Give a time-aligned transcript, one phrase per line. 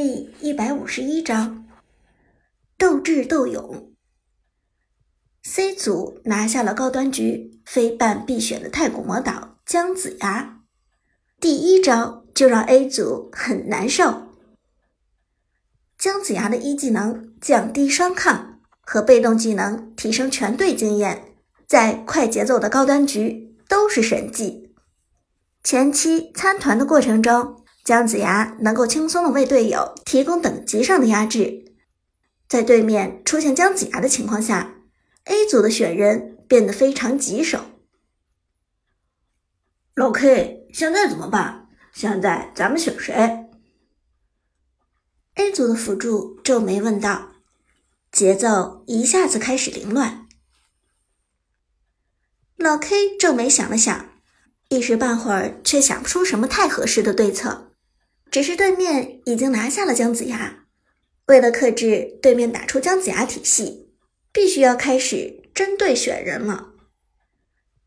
[0.00, 1.66] 第一百五十一章
[2.78, 3.92] 斗智斗勇。
[5.42, 10.60] C 组拿下了高端局，非办必选的太古魔岛姜子牙。
[11.40, 14.28] 第一招就让 A 组很难受。
[15.98, 21.34] 姜子牙的一技能降低双抗和被动技能提升全队经验，
[21.66, 24.72] 在快节奏的高端局都是神技。
[25.64, 27.56] 前期参团的过程中。
[27.88, 31.72] 姜子牙能够轻松的为队友提供等级上的压制，
[32.46, 34.74] 在对面出现姜子牙的情况下
[35.24, 37.64] ，A 组的选人变得非常棘手。
[39.94, 41.70] 老 K，现在怎么办？
[41.94, 43.46] 现在咱们选谁
[45.36, 47.32] ？A 组的辅助皱眉问道，
[48.12, 50.26] 节奏一下子开始凌乱。
[52.56, 54.10] 老 K 皱眉想了想，
[54.68, 57.64] 一时半会儿却想不出什么太合适的对策。
[58.30, 60.66] 只是对面已经拿下了姜子牙，
[61.26, 63.88] 为了克制对面打出姜子牙体系，
[64.32, 66.74] 必须要开始针对选人了。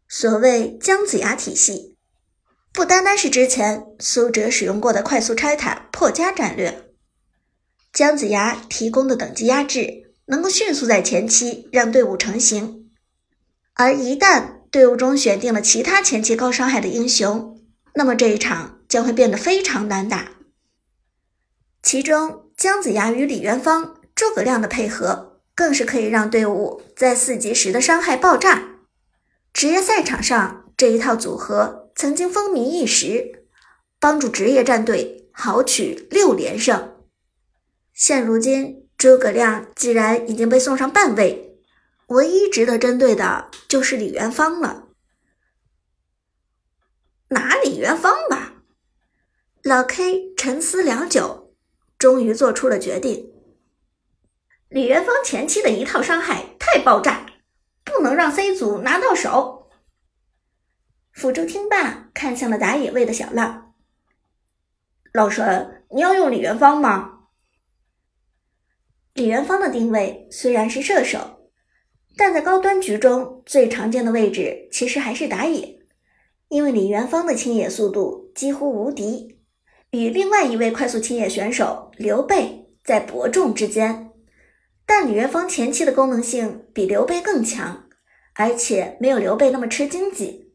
[0.10, 1.96] 所谓姜子牙体系，
[2.74, 6.90] 不单单是之前苏哲使用过的快速拆塔破家战略，
[7.94, 12.90] 姜子牙提供的等级压制，能够迅速在前期让队伍成型，
[13.76, 17.62] 而一旦队伍中选定了其他前期高伤害的英雄，
[17.94, 18.80] 那么这一场。
[18.92, 20.41] 将会变得非常难打。
[21.82, 28.78] 其中，姜子牙与李元芳、诸葛亮的配合，更是可以让队伍在四级时的伤害爆炸。
[29.52, 33.46] 职业赛场上这一套组合曾经风靡一时，
[34.00, 36.98] 帮助职业战队豪取六连胜。
[37.94, 41.58] 现如今，诸葛亮既然已经被送上半位，
[42.08, 44.88] 唯一值得针对的就是李元芳了。
[47.30, 48.54] 拿李元芳吧。
[49.64, 51.41] 老 K 沉思良久，
[52.02, 53.32] 终于做出了决定。
[54.70, 57.28] 李元芳前期的一套伤害太爆炸，
[57.86, 59.70] 不能让 C 组拿到手。
[61.12, 63.76] 辅助听罢，看向了打野位的小浪。
[65.14, 67.28] 老神，你要用李元芳吗？
[69.14, 71.52] 李元芳的定位虽然是射手，
[72.18, 75.78] 但在高端局中最常见的位置其实还是打野，
[76.48, 79.38] 因为李元芳的清野速度几乎无敌。
[79.92, 84.12] 与另外一位快速清野选手刘备在伯仲之间，
[84.86, 87.90] 但李元芳前期的功能性比刘备更强，
[88.36, 90.54] 而且没有刘备那么吃经济，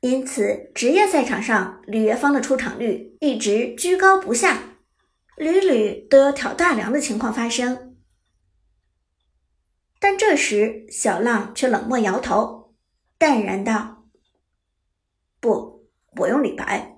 [0.00, 4.76] 因此职业赛场上李元芳的出场率一直居高不下，
[5.36, 7.96] 屡屡都有挑大梁的情况发生。
[9.98, 12.74] 但这时小浪却冷漠摇头，
[13.16, 14.04] 淡然道
[15.40, 15.88] ：“不，
[16.18, 16.92] 我用李白。”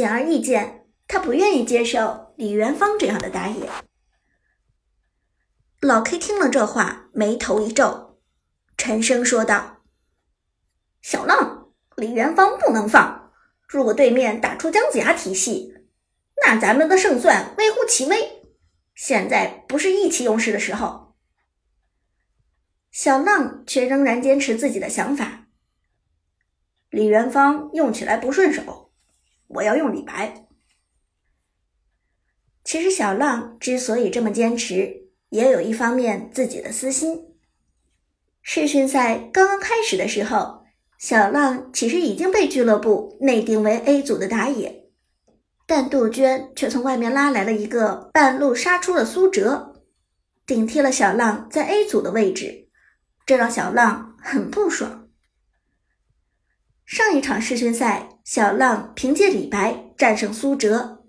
[0.00, 3.68] 显而易见，他不愿意接受李元芳这样的打野。
[5.82, 8.18] 老 K 听了这话，眉头一皱，
[8.78, 9.82] 沉声说道
[11.02, 13.30] ：“小浪，李元芳不能放。
[13.68, 15.74] 如果对面打出姜子牙体系，
[16.46, 18.46] 那咱们的胜算微乎其微。
[18.94, 21.14] 现在不是意气用事的时候。”
[22.90, 25.48] 小浪却仍然坚持自己的想法：
[26.88, 28.86] 李元芳用起来不顺手。
[29.50, 30.46] 我要用李白。
[32.62, 37.34] 其实小浪之所以这么坚持，也有一方面自己的私心。
[38.42, 40.64] 世训赛刚刚开始的时候，
[40.98, 44.88] 小浪其实已经被俱乐部内定为 A 组的打野，
[45.66, 49.82] 但杜鹃却从外面拉来了一个半路杀出的苏哲，
[50.46, 52.68] 顶替了小浪在 A 组的位置，
[53.26, 55.08] 这让小浪很不爽。
[56.86, 58.19] 上一场世训赛。
[58.30, 61.02] 小浪凭借李白战胜苏哲，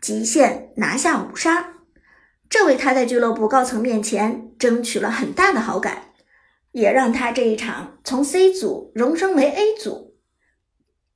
[0.00, 1.74] 极限拿下五杀，
[2.50, 6.06] 这为他在俱乐部高层面前争取了很大的好感，
[6.72, 10.16] 也让他这一场从 C 组荣升为 A 组。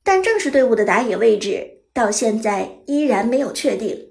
[0.04, 4.10] 但正式队伍的打野位置到现在依然没有确定，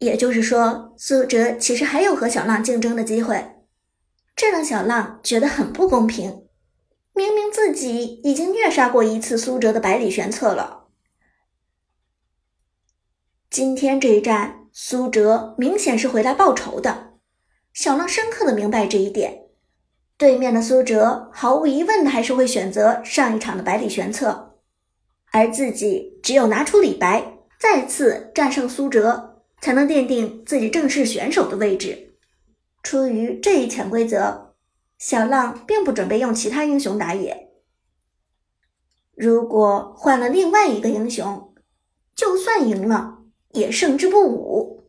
[0.00, 3.48] 也就是说，苏哲其实还有和小浪竞争的机会，
[4.34, 6.47] 这让小浪觉得很不公平。
[7.18, 10.84] 明明自己已经虐杀过一次苏哲的百里玄策了，
[13.50, 17.14] 今天这一战，苏哲明显是回来报仇的。
[17.72, 19.46] 小浪深刻的明白这一点，
[20.16, 24.54] 对面的苏哲毫无疑问的还是会选择上一场的百里玄策，
[25.32, 32.14] 而自己只有拿出李白，再次战胜苏哲，才能奠定自己正式选手的位置。
[32.84, 34.47] 出于这一潜规则。
[34.98, 37.48] 小浪并不准备用其他英雄打野。
[39.14, 41.54] 如果换了另外一个英雄，
[42.14, 43.18] 就算赢了，
[43.52, 44.84] 也胜之不武。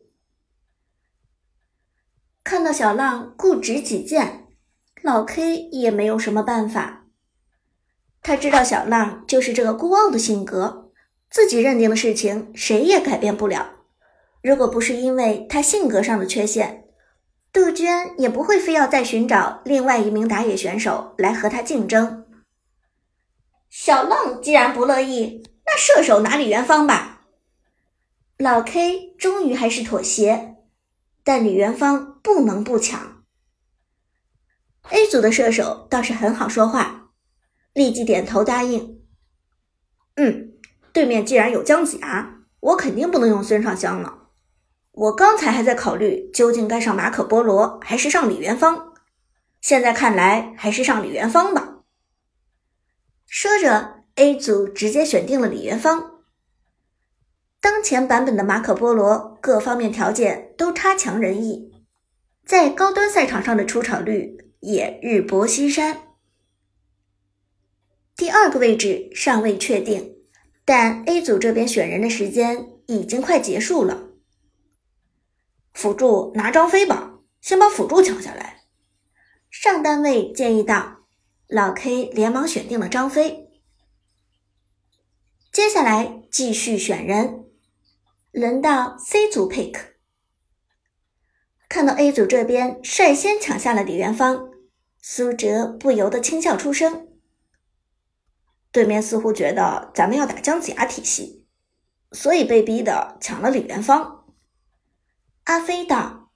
[2.42, 4.48] 看到小浪固执己见，
[5.02, 7.06] 老 K 也没有什么办法。
[8.22, 10.90] 他知道小浪就是这个孤傲的性格，
[11.30, 13.84] 自己认定的事情谁也改变不了。
[14.42, 16.79] 如果不是因为他性格上的缺陷，
[17.52, 22.26] 杜鹃也不会非要再寻找另外一名打野选手来和他竞争。
[23.68, 27.26] 小浪既然不乐意，那射手拿李元芳吧。
[28.38, 30.56] 老 K 终于还是妥协，
[31.24, 33.24] 但李元芳不能不抢。
[34.90, 37.10] A 组的射手倒是很好说话，
[37.72, 39.02] 立即点头答应。
[40.16, 40.52] 嗯，
[40.92, 44.19] 对面既然有姜子牙，我肯定不能用孙尚香了。
[44.92, 48.92] 我刚才还在考虑究竟该上马可波罗还是上李元芳，
[49.60, 51.78] 现在看来还是上李元芳吧。
[53.26, 56.22] 说着，A 组直接选定了李元芳。
[57.60, 61.70] 当前版本的马可波罗各方面条件都差强人意，
[62.44, 66.08] 在高端赛场上的出场率也日薄西山。
[68.16, 70.16] 第二个位置尚未确定，
[70.64, 74.09] 但 A 组这边选人的时间已经快结束了。
[75.80, 78.64] 辅助拿张飞吧，先把辅助抢下来。
[79.50, 80.98] 上单位建议道。
[81.48, 83.48] 老 K 连忙选定了张飞。
[85.50, 87.46] 接下来继续选人，
[88.30, 89.74] 轮到 C 组 pick。
[91.66, 94.50] 看到 A 组这边率先抢下了李元芳，
[95.00, 97.08] 苏哲不由得轻笑出声。
[98.70, 101.46] 对面似乎觉得咱们要打姜子牙体系，
[102.12, 104.19] 所以被逼的抢了李元芳。
[105.50, 106.30] 阿飞道：“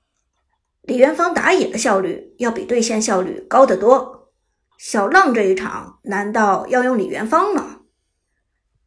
[0.83, 4.33] 李元芳打野的效率要比对线效率高得多。”
[4.77, 7.83] 小浪这一场难道要用李元芳吗？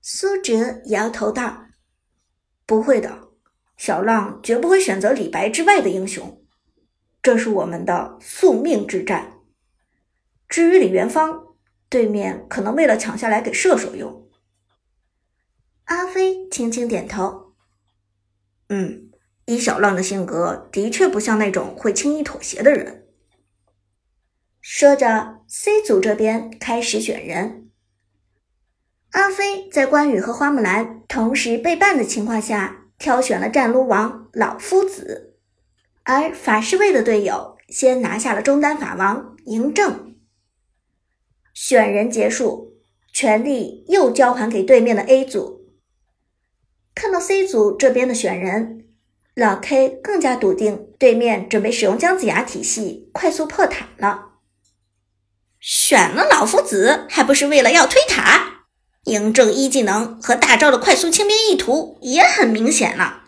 [0.01, 1.67] 苏哲摇头道
[2.67, 3.29] ：“不会的，
[3.77, 6.43] 小浪绝不会选择李白之外的英雄，
[7.21, 9.39] 这是我们的宿命之战。
[10.49, 11.55] 至于李元芳，
[11.87, 14.29] 对面可能为了抢下来给射手用。”
[15.87, 17.53] 阿飞轻轻点头
[18.67, 19.06] ：“嗯，
[19.47, 23.07] 以小浪的性格，的确不像那种会轻易妥协的人。”
[24.61, 27.69] 说着，C 组这边开始选人。
[29.11, 35.37] 阿飞在关羽和花木兰同时被办的情况下，挑选了战撸王老夫子，
[36.03, 40.15] 而法师卫的队友先拿下了中单法王嬴政。
[41.53, 42.73] 选人结束，
[43.13, 45.65] 权力又交还给对面的 A 组。
[46.93, 48.86] 看到 C 组这边的选人，
[49.37, 54.29] 老 K 更加笃定对面准备使用姜子牙体系快速破塔了。
[55.59, 58.65] 选了老夫子，还不是为了要推塔？
[59.05, 63.25] 嬴政一技能和大招的快速清兵意图也很明显了。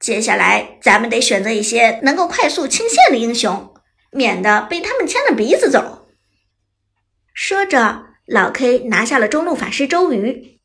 [0.00, 3.74] 接下来，咱们得选择一些能够快速清线的英雄，
[4.12, 6.08] 免得被他们牵着鼻子走。
[7.34, 10.60] 说着，老 K 拿下了中路法师周瑜。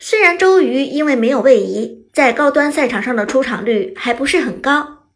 [0.00, 5.06] 虽然周瑜因为没有位移，在高端赛场上的出场率还不是很高，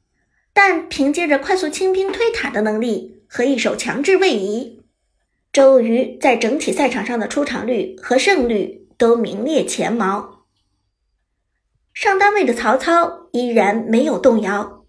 [0.52, 4.82] 但凭借着快速清兵推塔的能力和一手强制位移。
[5.52, 10.46] 周瑜在整体赛场上的出场率和胜率都名列前茅。
[11.92, 14.84] 上单位的曹操依然没有动摇，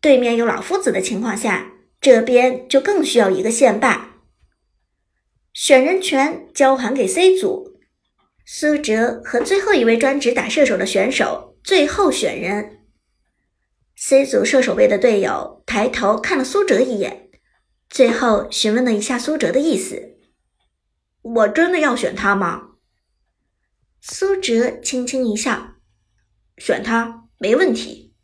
[0.00, 4.20] 对面有老夫子的情况下，这边就更需要一个线霸。
[5.52, 7.73] 选人权交还给 C 组，
[8.44, 12.84] 苏哲和最后一位专职打射手的选手最后选人。
[13.96, 17.30] C 组射手位的队友抬头看了苏哲一眼。
[17.88, 20.18] 最后询问了一下苏哲的意思
[21.22, 22.70] ：“我真的要选他吗？”
[24.02, 25.76] 苏哲轻轻一笑
[26.58, 28.14] ：“选他没问题。”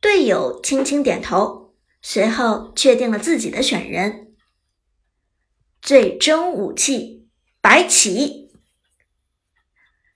[0.00, 4.34] 队友轻轻点头，随后确定了自己的选人。
[5.82, 7.28] 最终武器
[7.60, 8.51] 白起，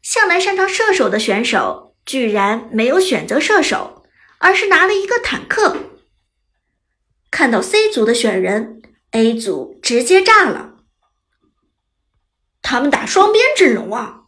[0.06, 4.04] 向来擅长射手的选手居然没有选择射手，
[4.38, 5.76] 而是拿了一个坦克。
[7.28, 10.76] 看到 C 组的选人，A 组直接炸了。
[12.62, 14.20] 他们打双边阵容啊，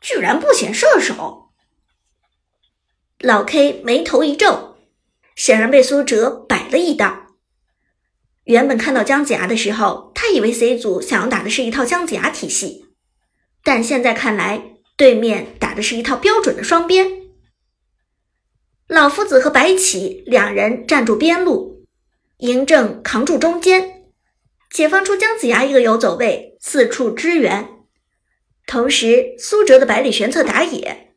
[0.00, 1.48] 居然不选射手。
[3.18, 4.76] 老 K 眉头一皱，
[5.34, 7.34] 显然被苏哲摆了一道。
[8.44, 12.85] 原本看到姜子牙的时候，他以为 C 组想要打的是一套姜子牙体系，
[13.66, 17.10] 但现在看来，对面打的是一套标准的双边。
[18.86, 21.84] 老夫子和白起两人站住边路，
[22.38, 24.04] 嬴政扛住中间，
[24.70, 27.68] 解放出姜子牙一个游走位，四处支援。
[28.68, 31.14] 同时，苏哲的百里玄策打野，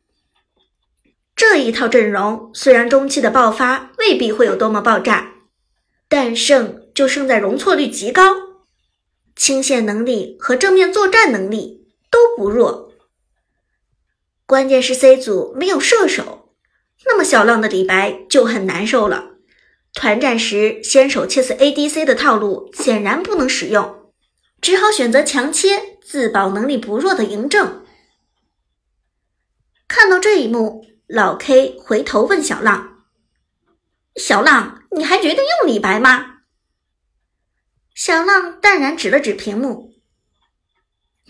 [1.36, 5.34] 这一套阵容虽然中期的爆发未必会有多么爆炸，
[6.08, 8.34] 但胜就胜在容错率极高，
[9.36, 11.79] 清线能力和正面作战能力
[12.10, 12.92] 都不弱。
[14.46, 16.54] 关键是 C 组没有射手，
[17.06, 19.36] 那么小浪的李白就很难受了。
[19.92, 24.12] 团战时先手切死 ADC 的套路显然不能使用，
[24.60, 27.84] 只好选择强切自保能力不弱的嬴政。
[29.88, 33.04] 看到这一幕，老 K 回头问小浪
[34.14, 36.42] ：“小浪，你还决定用李白吗？”
[37.94, 39.89] 小浪淡然指了指屏幕：“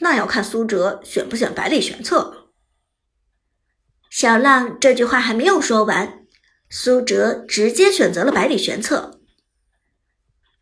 [0.00, 2.49] 那要看苏哲选不选百里玄策。”
[4.11, 6.26] 小浪这句话还没有说完。
[6.69, 9.21] 苏哲直接选择了百里玄策。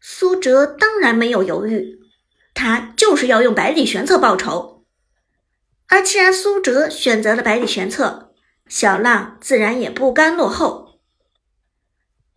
[0.00, 1.98] 苏哲当然没有犹豫，
[2.54, 4.86] 他就是要用百里玄策报仇。
[5.88, 8.32] 而既然苏哲选择了百里玄策，
[8.68, 11.00] 小浪自然也不甘落后。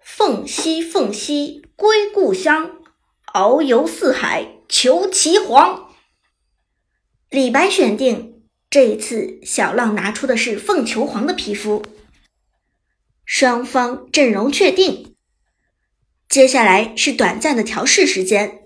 [0.04, 2.80] 凤兮凤兮，归故乡，
[3.34, 5.91] 遨游四海求其凰。
[7.32, 11.82] 李白选定，这一次小浪拿出的是凤求凰的皮肤。
[13.24, 15.16] 双方阵容确定，
[16.28, 18.64] 接下来是短暂的调试时间。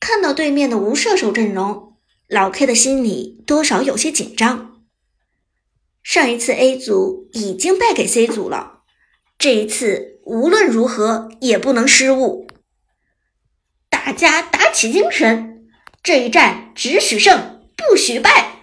[0.00, 4.82] 看到对面的无射手阵容，老 K 的心里多少有些紧张。
[6.02, 8.80] 上一次 A 组已经败给 C 组了，
[9.38, 12.48] 这一次无论如何也不能失误。
[13.88, 15.55] 大家打起精神，
[16.06, 18.55] 这一战只许胜不许败。